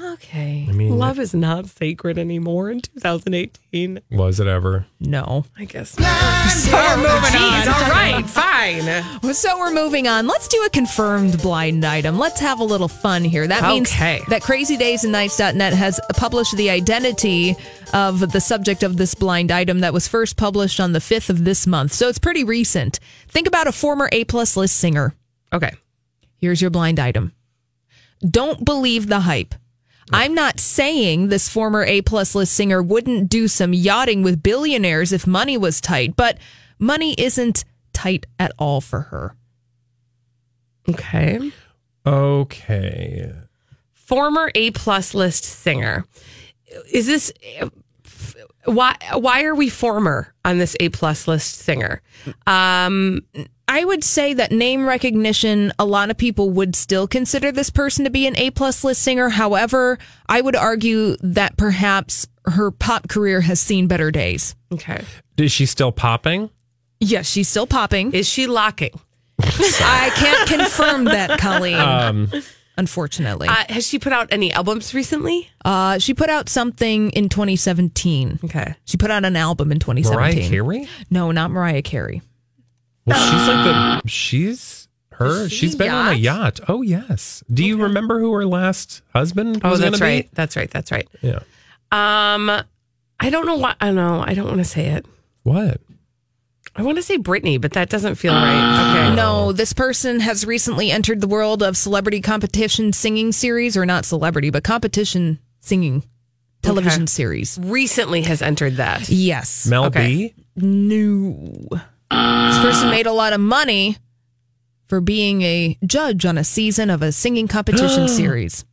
[0.00, 0.66] Okay.
[0.68, 4.00] I mean- love is not sacred anymore in 2018.
[4.10, 4.86] Was it ever?
[5.00, 5.44] No.
[5.58, 5.90] I guess.
[5.90, 9.32] So we're moving Jeez, all right, fine.
[9.34, 10.26] So we're moving on.
[10.26, 12.18] Let's do a confirmed blind item.
[12.18, 13.46] Let's have a little fun here.
[13.46, 14.20] That means Okay.
[14.28, 17.56] that crazydaysandnights.net has published the identity
[17.92, 21.44] of the subject of this blind item that was first published on the 5th of
[21.44, 21.92] this month.
[21.92, 23.00] So it's pretty recent.
[23.28, 25.14] Think about a former A plus list singer.
[25.52, 25.72] Okay.
[26.38, 27.32] Here's your blind item.
[28.20, 29.54] Don't believe the hype.
[30.12, 35.12] I'm not saying this former A plus list singer wouldn't do some yachting with billionaires
[35.12, 36.38] if money was tight, but
[36.78, 39.34] money isn't tight at all for her.
[40.88, 41.52] Okay.
[42.06, 43.32] Okay.
[43.92, 46.04] Former A plus list singer.
[46.92, 47.32] Is this
[48.66, 48.96] why?
[49.14, 52.02] Why are we former on this A plus list singer?
[52.46, 53.22] Um,
[53.66, 58.04] I would say that name recognition, a lot of people would still consider this person
[58.04, 59.30] to be an A plus list singer.
[59.30, 59.98] However,
[60.28, 64.54] I would argue that perhaps her pop career has seen better days.
[64.72, 65.02] okay.
[65.38, 66.50] Is she still popping?
[67.00, 68.12] Yes, she's still popping.
[68.12, 68.92] Is she locking?
[69.40, 71.74] I can't confirm that, Colleen.
[71.74, 72.30] Um,
[72.76, 73.48] unfortunately.
[73.48, 75.50] Uh, has she put out any albums recently?
[75.64, 78.40] Uh, she put out something in 2017.
[78.44, 78.74] Okay.
[78.84, 80.38] She put out an album in 2017.
[80.38, 80.88] Mariah Carey?
[81.10, 82.22] No, not Mariah Carey.
[83.06, 85.48] Well, she's like the she's Her?
[85.48, 86.60] She She's been on a yacht.
[86.68, 87.44] Oh yes.
[87.52, 90.28] Do you remember who her last husband Oh, was that's gonna right.
[90.32, 90.70] That's right.
[90.70, 91.08] That's right.
[91.22, 91.40] Yeah.
[91.92, 92.50] Um,
[93.20, 94.24] I don't know what I know.
[94.26, 95.06] I don't want to say it.
[95.42, 95.80] What?
[96.76, 99.04] I want to say Britney, but that doesn't feel right.
[99.06, 99.14] Okay.
[99.14, 104.04] No, this person has recently entered the world of celebrity competition singing series, or not
[104.04, 106.02] celebrity, but competition singing
[106.62, 107.10] television Okay.
[107.10, 107.58] series.
[107.62, 109.08] Recently has entered that.
[109.08, 109.66] Yes.
[109.68, 110.34] Mel Okay.
[110.34, 110.34] B.
[110.56, 111.68] No.
[112.10, 112.62] This uh.
[112.62, 113.98] person made a lot of money
[114.86, 118.64] for being a judge on a season of a singing competition series.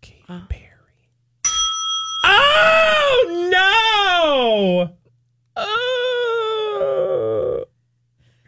[0.00, 0.64] Katy Perry.
[2.24, 4.90] Oh no!
[5.56, 6.04] Oh.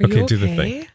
[0.03, 0.87] Okay, do the thing.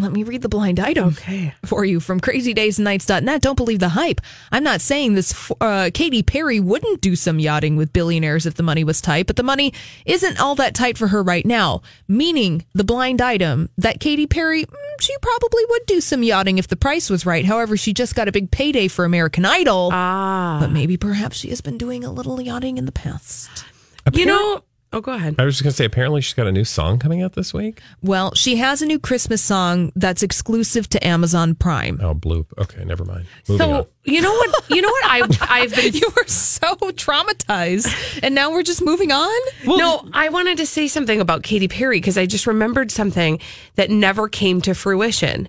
[0.00, 1.54] Let me read the blind item Okay.
[1.66, 3.42] for you from crazydaysandnights.net.
[3.42, 4.20] Don't believe the hype.
[4.50, 5.52] I'm not saying this.
[5.60, 9.36] Uh, Katy Perry wouldn't do some yachting with billionaires if the money was tight, but
[9.36, 9.74] the money
[10.06, 11.82] isn't all that tight for her right now.
[12.08, 16.68] Meaning, the blind item that Katy Perry, mm, she probably would do some yachting if
[16.68, 17.44] the price was right.
[17.44, 19.90] However, she just got a big payday for American Idol.
[19.92, 20.58] Ah.
[20.60, 23.66] But maybe perhaps she has been doing a little yachting in the past.
[24.14, 25.36] You know, oh, go ahead.
[25.38, 25.84] I was just gonna say.
[25.84, 27.80] Apparently, she's got a new song coming out this week.
[28.02, 31.98] Well, she has a new Christmas song that's exclusive to Amazon Prime.
[32.02, 32.46] Oh, bloop.
[32.58, 33.26] Okay, never mind.
[33.48, 33.86] Moving So on.
[34.04, 34.70] you know what?
[34.70, 35.04] You know what?
[35.06, 35.94] I I've been.
[35.94, 39.40] You were so traumatized, and now we're just moving on.
[39.64, 43.40] no, I wanted to say something about Katy Perry because I just remembered something
[43.76, 45.48] that never came to fruition.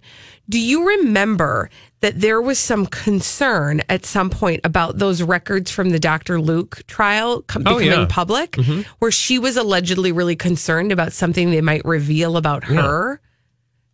[0.50, 1.70] Do you remember
[2.02, 6.42] that there was some concern at some point about those records from the Dr.
[6.42, 8.06] Luke trial com- Oh, becoming yeah.
[8.10, 8.86] public, Mhm.
[9.00, 13.22] where she was allegedly really concerned about something they might reveal about her?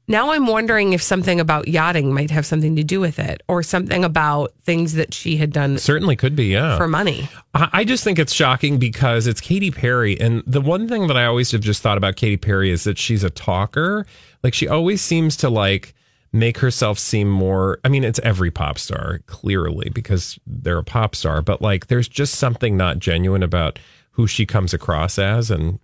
[0.09, 3.61] Now I'm wondering if something about yachting might have something to do with it, or
[3.61, 6.45] something about things that she had done Certainly could be.
[6.45, 6.77] Yeah.
[6.77, 7.27] for money.
[7.53, 10.17] I I just think it's shocking because it's Katy Perry.
[10.17, 12.97] And the one thing that I always have just thought about Katy Perry is that
[12.97, 14.05] she's a talker.
[14.43, 15.93] Like she always seems to like
[16.33, 21.15] make herself seem more I mean, it's every pop star, clearly, because they're a pop
[21.15, 23.79] star, but like there's just something not genuine about
[24.11, 25.51] who she comes across as.
[25.51, 25.79] And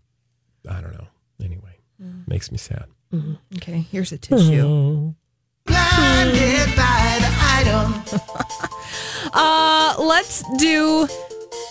[0.70, 1.08] I don't know.
[1.44, 1.78] Anyway,
[2.28, 2.86] makes me sad.
[3.58, 5.14] Okay, here's a tissue.
[5.66, 8.04] Blinded by the item.
[9.36, 11.08] Uh, let's do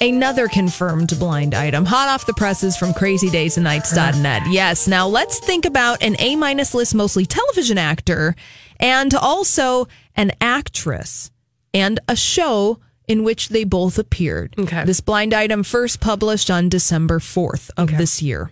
[0.02, 4.42] another confirmed blind item, hot off the presses from crazydaysandnights.net.
[4.50, 8.34] Yes, now let's think about an A minus list, mostly television actor,
[8.80, 9.86] and also
[10.16, 11.30] an actress
[11.72, 14.54] and a show in which they both appeared.
[14.58, 14.84] Okay.
[14.84, 18.50] This blind item first published on December 4th of this year.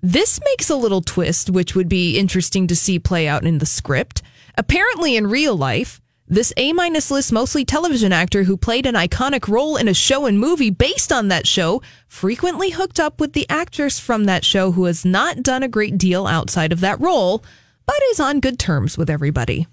[0.00, 3.66] This makes a little twist, which would be interesting to see play out in the
[3.66, 4.22] script.
[4.56, 9.46] Apparently, in real life, this A minus list, mostly television actor who played an iconic
[9.48, 13.46] role in a show and movie based on that show frequently hooked up with the
[13.50, 17.44] actress from that show who has not done a great deal outside of that role,
[17.86, 19.66] but is on good terms with everybody.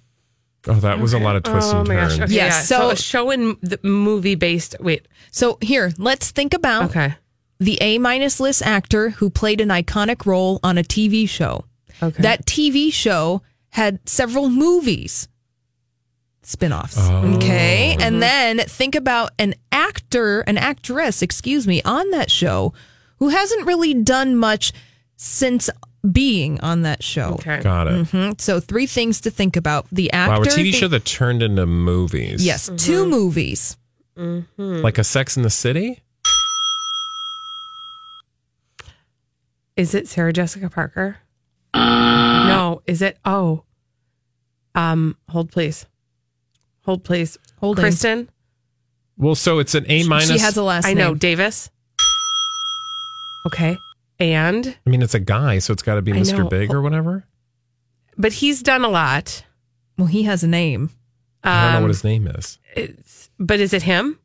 [0.67, 2.19] Oh, that was a lot of twists oh and my turns.
[2.19, 2.77] Okay, Yes, yeah.
[2.77, 4.75] so- So, a show and the movie based.
[4.79, 5.07] Wait.
[5.31, 7.15] So, here, let's think about Okay.
[7.59, 11.65] the A minus list actor who played an iconic role on a TV show.
[12.03, 12.21] Okay.
[12.21, 15.27] That TV show had several movies
[16.43, 16.97] spin-offs.
[16.99, 17.35] Oh.
[17.35, 17.91] Okay.
[17.93, 18.01] Mm-hmm.
[18.01, 22.73] And then think about an actor, an actress, excuse me, on that show
[23.17, 24.73] who hasn't really done much
[25.17, 25.69] since
[26.11, 27.33] being on that show.
[27.35, 27.61] Okay.
[27.61, 28.07] Got it.
[28.07, 29.85] hmm So three things to think about.
[29.91, 30.37] The actor.
[30.37, 32.43] Wow, a TV the- show that turned into movies.
[32.43, 33.77] Yes, two movies.
[34.57, 36.01] Like a Sex in the City?
[39.77, 41.17] Is it Sarah Jessica Parker?
[41.73, 42.81] No.
[42.87, 43.17] Is it?
[43.25, 43.63] Oh.
[44.75, 45.17] Um.
[45.29, 45.85] Hold please.
[46.83, 47.37] Hold please.
[47.59, 48.27] Hold Kristin.
[49.17, 50.29] Well, so it's an A minus.
[50.31, 50.97] She has a last I name.
[50.97, 51.69] know Davis.
[53.45, 53.77] Okay.
[54.19, 56.39] And I mean, it's a guy, so it's got to be I Mr.
[56.39, 56.47] know.
[56.49, 57.25] Big or whatever.
[58.17, 59.43] but he's done a lot.
[59.97, 60.91] Well, he has a name.
[61.43, 62.59] I don't know Um, what his name is.
[62.75, 64.19] it's- but is it him?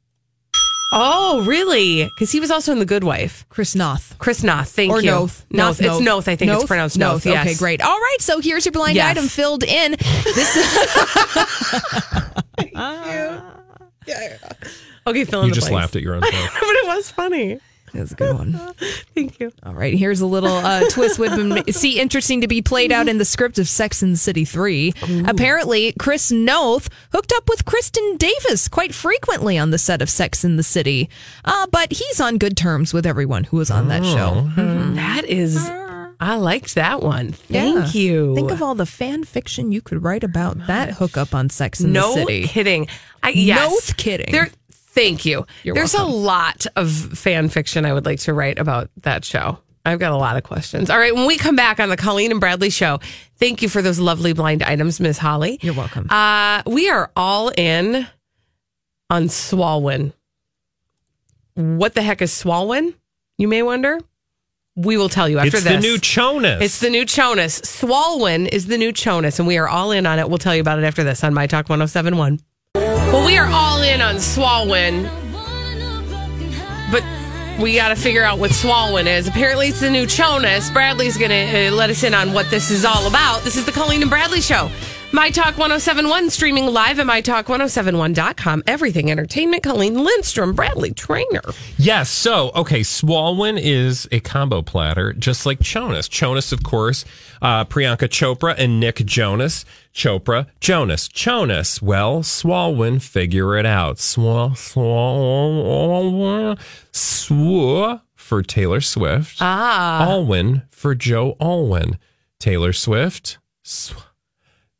[0.93, 2.05] Oh, really?
[2.05, 3.45] Because he was also in The Good Wife.
[3.49, 4.17] Chris Noth.
[4.19, 4.69] Chris Noth.
[4.71, 5.11] Thank or you.
[5.11, 5.45] Noth.
[5.51, 5.81] Noth.
[5.81, 6.29] It's Noth.
[6.29, 7.27] I think it's pronounced Noth.
[7.27, 7.45] Yes.
[7.47, 7.83] Okay, great.
[7.83, 9.11] All right, so here's your blind Yes.
[9.17, 9.93] item filled in.
[10.25, 10.67] This is
[12.57, 13.43] Thank you.
[14.07, 14.39] Yeah.
[15.09, 15.83] Okay, fill in You the just blanks.
[15.85, 16.33] laughed at your own joke.
[16.33, 17.61] but it was funny.
[17.93, 18.53] That's a good one.
[19.15, 19.53] Thank you.
[19.63, 23.19] All right, here's a little uh, twist would see interesting to be played out in
[23.19, 24.93] the script of Sex and the City 3.
[25.27, 30.45] Apparently, Chris Noth hooked up with Kristin Davis quite frequently on the set of Sex
[30.45, 31.09] and the City.
[31.45, 34.49] Uh, but he's on good terms with everyone who was on that show.
[34.57, 35.57] That is,
[36.21, 37.33] I liked that one.
[37.33, 38.01] Thank Yeah.
[38.01, 38.35] you.
[38.35, 41.93] Think of all the fan fiction you could write about that hookup on Sex and
[41.93, 42.41] no the City.
[42.43, 42.89] No kidding.
[43.23, 43.71] I, yes.
[43.71, 44.33] No kidding.
[44.33, 44.51] There.
[44.97, 45.47] Thank you.
[45.63, 46.15] You're There's welcome.
[46.15, 49.59] a lot of fan fiction I would like to write about that show.
[49.85, 50.89] I've got a lot of questions.
[50.89, 52.99] All right, when we come back on the Colleen and Bradley show,
[53.37, 55.59] thank you for those lovely blind items, Miss Holly.
[55.61, 56.11] You're welcome.
[56.11, 58.07] Uh, we are all in
[59.11, 60.15] on Swalwyn.
[61.55, 62.95] What the heck is Swalwyn?
[63.37, 64.01] You may wonder.
[64.77, 65.73] We will tell you after it's this.
[65.75, 66.63] It's the new Jonas.
[66.63, 67.61] It's the new Jonas.
[67.61, 70.29] Swalwyn is the new Jonas, and we are all in on it.
[70.29, 72.41] We'll tell you about it after this on My Talk 1071.
[73.13, 75.05] Well, we are all in on Swalwyn,
[76.91, 77.03] but
[77.61, 79.27] we got to figure out what Swalwyn is.
[79.27, 80.71] Apparently, it's the new Jonas.
[80.71, 83.43] Bradley's going to uh, let us in on what this is all about.
[83.43, 84.71] This is the Colleen and Bradley Show.
[85.13, 88.65] My Talk 1071, streaming live at MyTalk1071.com.
[88.67, 89.63] Everything Entertainment.
[89.63, 91.43] Colleen Lindstrom, Bradley Traynor.
[91.79, 92.11] Yes.
[92.11, 96.09] So, okay, Swalwin is a combo platter, just like Jonas.
[96.09, 97.05] Jonas, of course,
[97.41, 99.65] uh, Priyanka Chopra and Nick Jonas.
[99.95, 101.81] Chopra, Jonas, Jonas.
[101.81, 103.97] Well, Swalwin, figure it out.
[103.97, 106.59] Swal, swal,
[106.93, 109.39] sw for Taylor Swift.
[109.41, 110.05] Ah.
[110.07, 111.97] Alwyn for Joe Alwyn.
[112.39, 113.95] Taylor Swift, sw-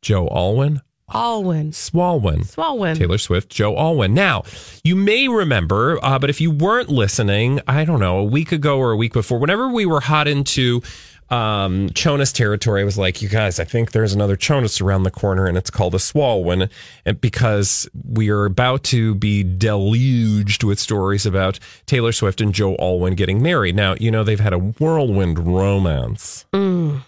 [0.07, 0.79] Joe Alwyn,
[1.13, 1.71] Alwyn.
[1.71, 2.45] Swalwyn.
[2.45, 2.97] Swalwyn.
[2.97, 4.13] Taylor Swift, Joe Alwyn.
[4.13, 4.43] Now,
[4.85, 8.77] you may remember, uh, but if you weren't listening, I don't know, a week ago
[8.77, 10.81] or a week before, whenever we were hot into
[11.29, 15.11] um, Jonas territory, I was like, you guys, I think there's another Chonas around the
[15.11, 16.69] corner and it's called a Swalwyn.
[17.05, 22.77] And because we are about to be deluged with stories about Taylor Swift and Joe
[22.77, 23.75] Alwyn getting married.
[23.75, 26.45] Now, you know, they've had a whirlwind romance.
[26.53, 27.01] Mm.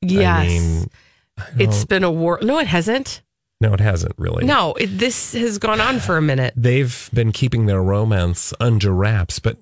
[0.00, 0.44] Yes.
[0.44, 0.90] I mean,
[1.58, 2.38] it's been a war.
[2.42, 3.22] No, it hasn't.
[3.60, 4.44] no, it hasn't really.
[4.44, 6.52] No, it, this has gone on for a minute.
[6.56, 9.58] they've been keeping their romance under wraps, but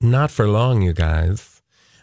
[0.00, 1.62] not for long, you guys.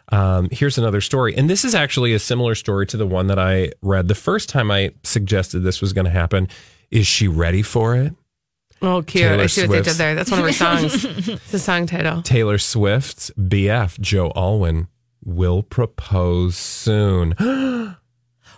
[0.10, 1.36] Um, here's another story.
[1.36, 4.50] And this is actually a similar story to the one that I read the first
[4.50, 6.50] time I suggested this was going to happen.
[6.92, 8.13] Is she ready for it?
[8.82, 9.24] Oh, cute.
[9.24, 10.13] Taylor I see what they did there.
[10.13, 11.06] That's one of her songs.
[11.06, 12.22] it's the song title.
[12.22, 14.88] Taylor Swift's BF, Joe Alwyn,
[15.24, 17.34] will propose soon.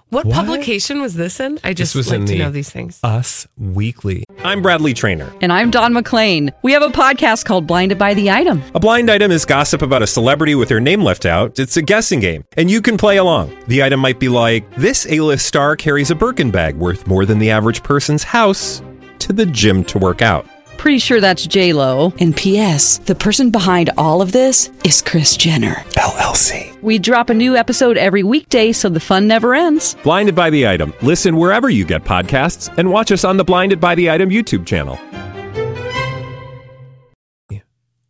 [0.09, 0.35] What, What?
[0.35, 1.59] publication was this in?
[1.63, 2.99] I just this was like in to the know these things.
[3.03, 4.23] Us Weekly.
[4.43, 5.33] I'm Bradley Traynor.
[5.41, 6.53] And I'm Don McClain.
[6.61, 8.61] We have a podcast called Blinded by the Item.
[8.75, 11.57] A blind item is gossip about a celebrity with their name left out.
[11.57, 13.57] It's a guessing game, and you can play along.
[13.67, 17.39] The item might be like this: A-list star carries a Birkin bag worth more than
[17.39, 18.83] the average person's house
[19.19, 20.45] to the gym to work out.
[20.77, 22.13] Pretty sure that's J Lo.
[22.19, 22.99] And P.S.
[22.99, 26.81] The person behind all of this is Kris Jenner LLC.
[26.81, 29.95] We drop a new episode every weekday, so the fun never ends.
[30.03, 30.93] Blinded by the item.
[31.01, 34.65] Listen wherever you get podcasts, and watch us on the Blinded by the Item YouTube
[34.65, 34.99] channel.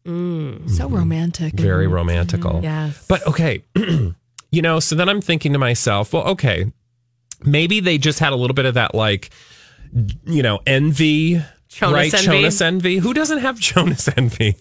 [0.06, 0.70] Mm.
[0.70, 0.96] So mm-hmm.
[0.96, 1.54] romantic.
[1.54, 2.62] Very romantical.
[2.62, 3.06] Yes.
[3.08, 6.72] But okay, you know, so then I'm thinking to myself, well, okay,
[7.44, 9.32] maybe they just had a little bit of that, like,
[10.26, 11.42] you know, envy,
[11.76, 12.14] Jonas right?
[12.14, 12.26] envy.
[12.26, 12.98] Jonas envy.
[12.98, 14.56] Who doesn't have Jonas envy?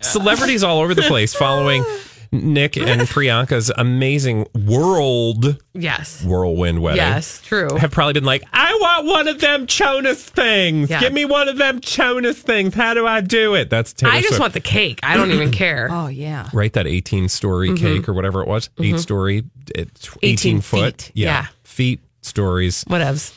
[0.00, 1.84] Celebrities all over the place following
[2.32, 6.22] Nick and Priyanka's amazing world Yes.
[6.24, 6.96] whirlwind wedding.
[6.98, 7.68] Yes, true.
[7.78, 10.90] Have probably been like, I want one of them Jonas things.
[10.90, 11.00] Yeah.
[11.00, 12.74] Give me one of them Jonas things.
[12.74, 13.70] How do I do it?
[13.70, 14.40] That's Taylor I just Swift.
[14.40, 15.00] want the cake.
[15.02, 15.88] I don't even care.
[15.90, 16.48] Oh yeah.
[16.52, 16.72] right?
[16.72, 17.78] That 18 story Mhm.
[17.78, 19.00] cake or whatever it was, eight Mhm.
[19.00, 19.88] story, 18,
[20.22, 21.02] 18 foot.
[21.02, 21.12] feet.
[21.14, 21.46] Yeah.
[21.64, 22.84] Feet stories.
[22.90, 23.32] Whatevs.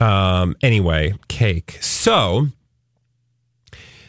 [0.00, 1.78] Um, anyway, cake.
[1.80, 2.48] So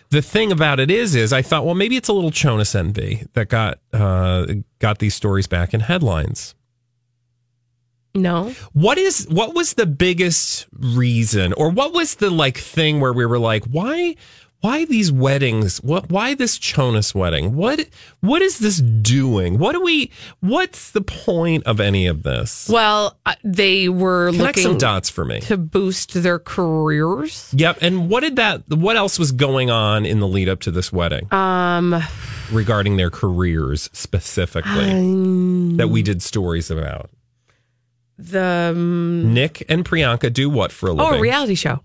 [0.10, 3.26] the thing about it is, is I thought, well, maybe it's a little Jonas envy
[3.34, 4.46] that got, uh,
[4.80, 6.56] got these stories back in headlines.
[8.16, 8.56] No.
[8.72, 13.26] What is what was the biggest reason or what was the like thing where we
[13.26, 14.16] were like why
[14.66, 17.56] why these weddings what why this Jonas wedding?
[17.56, 17.88] What
[18.22, 19.60] what is this doing?
[19.60, 22.68] What do we what's the point of any of this?
[22.68, 25.40] Well, uh, they were Connect looking some dots for me.
[25.42, 27.54] to boost their careers.
[27.56, 30.72] Yep and what did that what else was going on in the lead up to
[30.72, 31.32] this wedding?
[31.32, 32.02] Um,
[32.52, 34.90] regarding their careers specifically.
[34.90, 37.12] Um, that we did stories about.
[38.18, 41.14] The um, Nick and Priyanka do what for a living?
[41.14, 41.82] Oh, a reality show.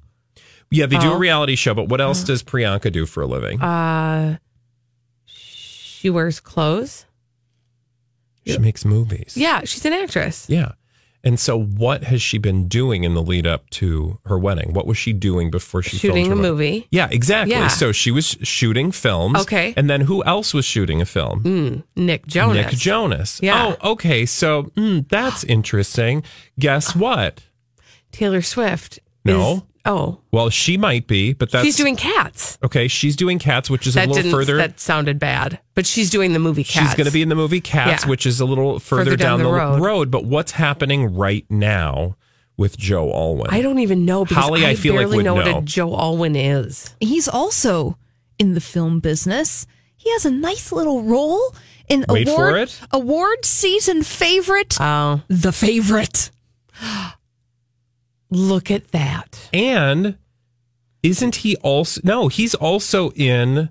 [0.71, 1.15] Yeah, they do Oh.
[1.15, 3.61] a reality show, but what else does Priyanka do for a living?
[3.61, 4.39] Uh,
[5.27, 7.07] she wears clothes.
[8.47, 9.35] She makes movies.
[9.37, 10.47] Yeah, she's an actress.
[10.49, 10.73] Yeah.
[11.23, 14.73] And so what has she been doing in the lead up to her wedding?
[14.73, 16.87] What was she doing before she Shooting filmed her a movie.
[16.91, 17.55] Yeah, exactly.
[17.55, 17.69] Yeah.
[17.69, 19.39] So she was shooting films.
[19.43, 19.75] Okay.
[19.77, 21.43] And then who else was shooting a film?
[21.45, 22.57] Mm, Nick Jonas.
[22.57, 23.39] Nick Jonas.
[23.43, 23.77] Yeah.
[23.83, 24.25] Oh, okay.
[24.25, 26.23] So mm, that's interesting.
[26.59, 27.43] Guess what?
[28.13, 28.99] Taylor Swift.
[29.25, 29.67] No.
[29.85, 32.59] Is- oh, Well, she might be, but that's she's doing Cats.
[32.63, 32.89] okay.
[32.89, 34.33] She's doing Cats, which is a that little didn't.
[34.39, 34.57] further.
[34.57, 36.87] That sounded bad, but she's doing the movie Cats.
[36.89, 38.09] She's going to be in the movie Cats, Yeah.
[38.11, 40.11] which is a little further, down, the road.
[40.11, 42.17] But what's happening right now
[42.57, 43.49] with Joe Alwyn?
[43.51, 45.61] I don't even know because Holly, I I, feel like barely would know, what a
[45.63, 46.95] Joe Alwyn is.
[47.01, 47.97] He's also
[48.39, 49.67] in the film business.
[49.97, 51.55] He has a nice little role
[51.89, 52.81] in Wait for award it.
[52.93, 54.77] award season favorite.
[54.81, 56.31] Oh, the favorite.
[58.31, 59.49] Look at that.
[59.53, 60.17] And
[61.03, 62.01] isn't he also?
[62.05, 63.71] No, he's also in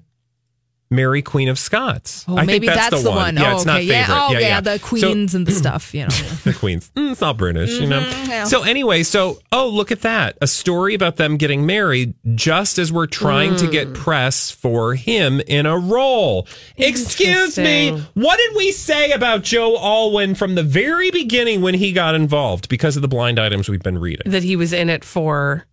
[0.92, 2.26] Mary Queen of Scots.
[2.28, 3.36] Oh, I maybe think that's, the, one.
[3.38, 3.72] Yeah, oh, it's okay.
[3.72, 4.06] not yeah.
[4.10, 4.62] Oh, yeah, yeah.
[4.62, 5.94] the So- queens and the stuff.
[5.94, 6.08] You know.
[6.44, 6.92] the Queens.
[6.96, 8.00] Mm, it's all British, you know.
[8.02, 8.44] Mhm, yeah.
[8.46, 12.92] So anyway, so oh look at that, a story about them getting married just as
[12.92, 13.72] we're trying to Mm.
[13.72, 16.48] get press for him in a role.
[16.76, 21.92] Excuse me, what did we say about Joe Alwyn from the very beginning when he
[21.92, 24.32] got involved because of the blind items we've been reading?
[24.32, 25.66] That he was in it for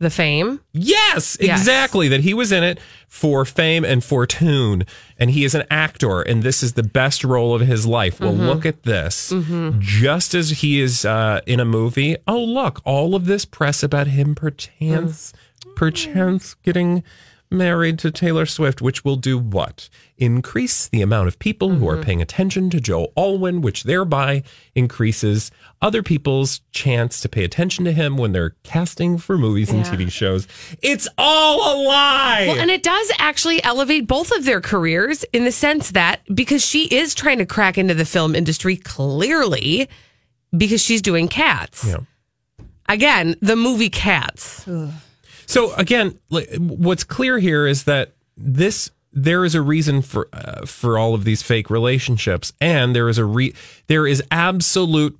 [0.00, 0.60] the fame.
[0.72, 1.60] Yes, Yes.
[1.60, 2.08] exactly.
[2.08, 4.84] That he was in it for fame and fortune,
[5.18, 8.18] and he is an actor, and this is the best role of his life.
[8.18, 8.46] Well, Mhm.
[8.46, 9.30] look at this.
[9.32, 9.78] Mhm.
[9.78, 14.06] Just as he is uh, in a movie, oh look, all of this press about
[14.08, 15.32] him perchance,
[15.76, 17.02] perchance getting
[17.50, 19.88] married to Taylor Swift, which will do what?
[20.16, 22.02] Increase the amount of people who are mm-hmm.
[22.02, 24.42] paying attention to Joe Alwyn, which thereby
[24.74, 25.50] increases
[25.82, 29.92] other people's chance to pay attention to him when they're casting for movies and Yeah.
[29.92, 30.46] TV shows.
[30.82, 32.46] It's all a lie.
[32.48, 36.64] Well, and it does actually elevate both of their careers in the sense that because
[36.64, 39.88] she is trying to crack into the film industry clearly
[40.56, 41.84] because she's doing cats.
[41.86, 41.98] Yeah.
[42.88, 44.68] Again, the movie Cats.
[45.50, 50.96] So again, what's clear here is that this there is a reason for uh, for
[50.96, 53.52] all of these fake relationships, and there is a re
[53.88, 55.18] there is absolute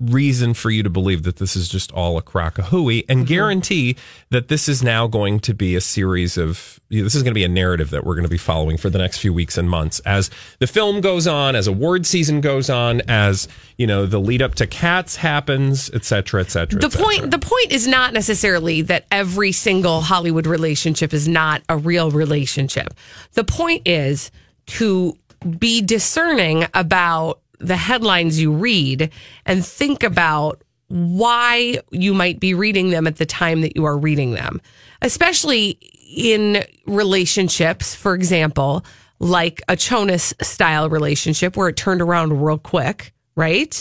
[0.00, 3.20] reason for you to believe that this is just all a crock of hooey and
[3.20, 3.26] mm-hmm.
[3.26, 3.96] guarantee
[4.30, 7.44] that this is now going to be a series of this is going to be
[7.44, 9.98] a narrative that we're going to be following for the next few weeks and months
[10.00, 10.30] as
[10.60, 14.54] the film goes on as award season goes on as you know the lead up
[14.54, 18.82] to cats happens et cetera et cetera The et point the point is not necessarily
[18.82, 22.94] that every single Hollywood relationship is not a real relationship.
[23.32, 24.30] The point is
[24.66, 25.16] to
[25.58, 29.10] be discerning about the headlines you read
[29.46, 33.98] and think about why you might be reading them at the time that you are
[33.98, 34.60] reading them.
[35.02, 35.78] Especially
[36.16, 38.84] in relationships, for example,
[39.18, 43.78] like a Jonas style relationship where it turned around real quick, right?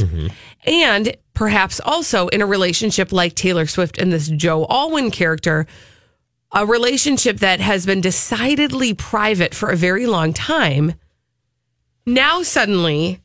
[0.65, 5.67] And perhaps also in a relationship like Taylor Swift and this Joe Alwyn character,
[6.51, 10.93] a relationship that has been decidedly private for a very long time.
[12.05, 13.21] Now, suddenly,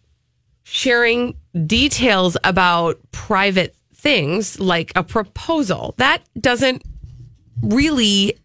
[0.73, 6.83] sharing details about private things like a proposal, that doesn't
[7.63, 8.39] really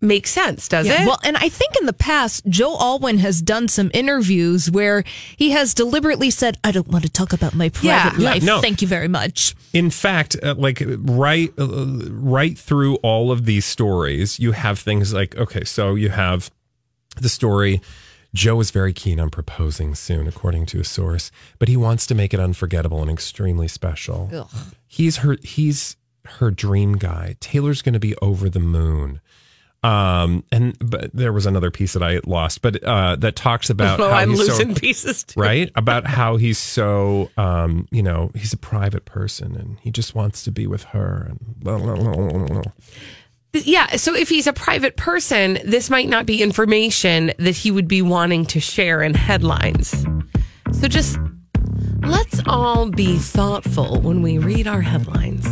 [0.00, 1.06] make sense, does Yeah, it?
[1.06, 5.04] Well, and I think in the past, Joe Alwyn has done some interviews where
[5.36, 8.42] he has deliberately said, I don't want to talk about my private Yeah, life.
[8.42, 8.60] no.
[8.60, 9.54] Thank you very much.
[9.72, 11.66] In fact, uh, like right, uh,
[12.10, 16.50] right through all of these stories, you have things like okay, so you have
[17.20, 17.80] the story.
[18.38, 22.14] Joe is very keen on proposing soon, according to a source, but he wants to
[22.14, 24.30] make it unforgettable and extremely special.
[24.32, 24.48] Ugh.
[24.86, 25.36] He's her.
[25.42, 25.96] He's
[26.38, 27.34] her dream guy.
[27.40, 29.20] Taylor's going to be over the moon.
[29.82, 33.98] Um, and but there was another piece that I lost, but uh, that talks about
[34.00, 35.40] Oh, how I'm he's so- losing pieces too.
[35.40, 35.70] right?
[35.76, 40.42] About how he's so, um, you know, he's a private person and he just wants
[40.44, 41.26] to be with her.
[41.30, 42.62] And blah, blah, blah, blah, blah.
[43.52, 43.96] Yeah.
[43.96, 48.02] So if he's a private person, this might not be information that he would be
[48.02, 50.04] wanting to share in headlines.
[50.72, 51.18] So just
[52.02, 55.46] let's all be thoughtful when we read our headlines.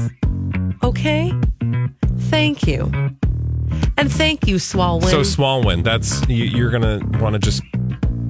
[0.82, 1.32] Okay?
[2.30, 2.92] Thank you.
[3.98, 5.10] And thank you, Swalwyn.
[5.10, 7.62] So Swalwyn, that's you, you're gonna want to just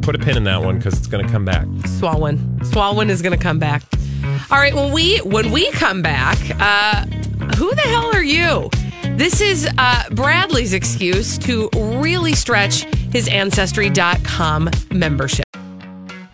[0.01, 1.67] put a pin in that one because it's gonna come back.
[1.99, 2.39] Swalwyn.
[2.61, 3.83] Swalwyn is going to come back.
[4.51, 7.05] All right, when we when we come back, uh,
[7.57, 8.71] who the hell are you?
[9.17, 12.83] This is uh, Bradley's excuse to really stretch
[13.15, 15.47] his ancestry.com membership.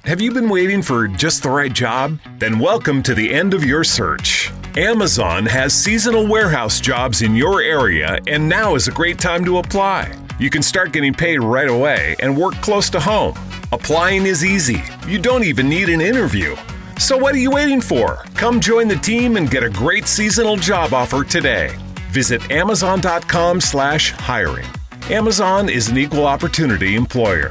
[0.02, 2.18] Have you been waiting for just the right job?
[2.40, 4.50] Then welcome to the end of your search.
[4.76, 9.58] Amazon has seasonal warehouse jobs in your area, and now is a great time to
[9.58, 10.12] apply.
[10.40, 13.38] You can start getting paid right away and work close to home.
[13.70, 14.82] Applying is easy.
[15.06, 16.56] You don't even need an interview.
[16.98, 18.24] So what are you waiting for?
[18.34, 21.78] Come join the team and get a great seasonal job offer today.
[22.12, 24.66] Visit amazon.com slash hiring.
[25.08, 27.50] Amazon is an equal opportunity employer.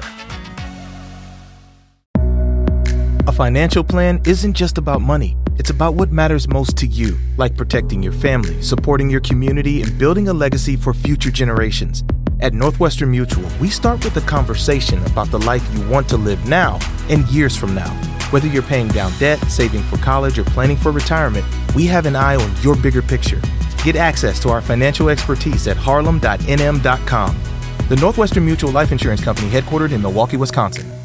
[3.25, 5.35] A financial plan isn't just about money.
[5.57, 9.97] It's about what matters most to you, like protecting your family, supporting your community, and
[9.97, 12.03] building a legacy for future generations.
[12.39, 16.47] At Northwestern Mutual, we start with a conversation about the life you want to live
[16.47, 16.77] now
[17.09, 17.89] and years from now.
[18.29, 21.45] Whether you're paying down debt, saving for college, or planning for retirement,
[21.75, 23.41] we have an eye on your bigger picture.
[23.83, 27.41] Get access to our financial expertise at harlem.nm.com.
[27.89, 31.00] The Northwestern Mutual Life Insurance Company, headquartered in Milwaukee, Wisconsin.